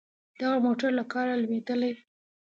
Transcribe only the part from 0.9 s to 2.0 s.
له کاره لوېدلی.